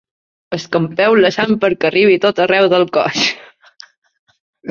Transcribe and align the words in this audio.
Escampeu 0.55 1.17
la 1.25 1.29
sang 1.35 1.51
perquè 1.65 1.89
arribi 1.91 2.17
a 2.21 2.23
tot 2.25 2.41
arreu 2.47 2.67
del 2.73 2.87
cos. 2.97 3.23